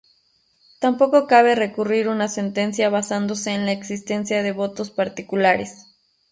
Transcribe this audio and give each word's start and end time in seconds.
Tampoco 0.79 1.27
cabe 1.27 1.53
recurrir 1.53 2.07
una 2.09 2.27
sentencia 2.27 2.89
basándose 2.89 3.51
en 3.51 3.67
la 3.67 3.71
existencia 3.73 4.41
de 4.41 4.51
votos 4.51 4.89
particulares. 4.89 5.85